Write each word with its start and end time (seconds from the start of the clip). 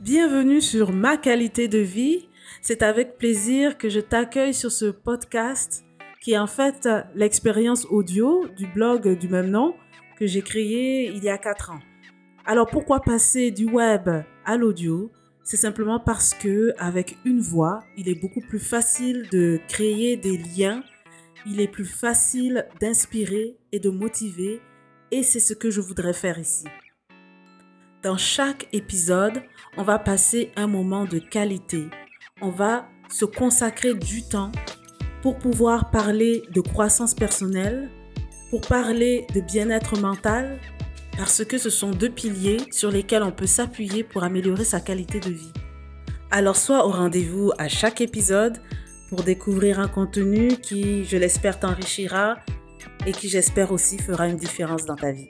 Bienvenue 0.00 0.62
sur 0.62 0.92
Ma 0.92 1.18
qualité 1.18 1.68
de 1.68 1.76
vie. 1.78 2.30
C'est 2.62 2.80
avec 2.80 3.18
plaisir 3.18 3.76
que 3.76 3.90
je 3.90 4.00
t'accueille 4.00 4.54
sur 4.54 4.72
ce 4.72 4.86
podcast 4.86 5.84
qui 6.22 6.32
est 6.32 6.38
en 6.38 6.46
fait 6.46 6.88
l'expérience 7.14 7.84
audio 7.90 8.48
du 8.56 8.66
blog 8.66 9.18
du 9.18 9.28
même 9.28 9.50
nom 9.50 9.74
que 10.16 10.26
j'ai 10.26 10.40
créé 10.40 11.08
il 11.14 11.22
y 11.22 11.28
a 11.28 11.36
quatre 11.36 11.72
ans. 11.72 11.80
Alors 12.46 12.66
pourquoi 12.66 13.00
passer 13.00 13.50
du 13.50 13.66
web 13.66 14.08
à 14.46 14.56
l'audio? 14.56 15.12
C'est 15.42 15.58
simplement 15.58 16.00
parce 16.00 16.32
que 16.32 16.72
avec 16.78 17.18
une 17.26 17.42
voix, 17.42 17.80
il 17.98 18.08
est 18.08 18.18
beaucoup 18.18 18.40
plus 18.40 18.58
facile 18.58 19.28
de 19.30 19.60
créer 19.68 20.16
des 20.16 20.38
liens, 20.38 20.82
il 21.44 21.60
est 21.60 21.68
plus 21.70 21.84
facile 21.84 22.66
d'inspirer 22.80 23.58
et 23.70 23.80
de 23.80 23.90
motiver 23.90 24.62
et 25.10 25.22
c'est 25.22 25.40
ce 25.40 25.52
que 25.52 25.70
je 25.70 25.82
voudrais 25.82 26.14
faire 26.14 26.38
ici. 26.38 26.64
Dans 28.02 28.16
chaque 28.16 28.66
épisode, 28.72 29.42
on 29.76 29.82
va 29.82 29.98
passer 29.98 30.52
un 30.56 30.66
moment 30.66 31.04
de 31.04 31.18
qualité. 31.18 31.84
On 32.40 32.48
va 32.48 32.88
se 33.10 33.26
consacrer 33.26 33.92
du 33.92 34.22
temps 34.22 34.50
pour 35.20 35.36
pouvoir 35.36 35.90
parler 35.90 36.42
de 36.50 36.62
croissance 36.62 37.12
personnelle, 37.12 37.90
pour 38.48 38.62
parler 38.62 39.26
de 39.34 39.42
bien-être 39.42 40.00
mental, 40.00 40.58
parce 41.18 41.44
que 41.44 41.58
ce 41.58 41.68
sont 41.68 41.90
deux 41.90 42.08
piliers 42.08 42.56
sur 42.70 42.90
lesquels 42.90 43.22
on 43.22 43.32
peut 43.32 43.46
s'appuyer 43.46 44.02
pour 44.02 44.24
améliorer 44.24 44.64
sa 44.64 44.80
qualité 44.80 45.20
de 45.20 45.30
vie. 45.30 45.52
Alors 46.30 46.56
sois 46.56 46.86
au 46.86 46.90
rendez-vous 46.90 47.52
à 47.58 47.68
chaque 47.68 48.00
épisode 48.00 48.62
pour 49.10 49.24
découvrir 49.24 49.78
un 49.78 49.88
contenu 49.88 50.56
qui, 50.56 51.04
je 51.04 51.18
l'espère, 51.18 51.60
t'enrichira 51.60 52.38
et 53.06 53.12
qui, 53.12 53.28
j'espère 53.28 53.72
aussi, 53.72 53.98
fera 53.98 54.26
une 54.26 54.36
différence 54.36 54.86
dans 54.86 54.96
ta 54.96 55.12
vie. 55.12 55.28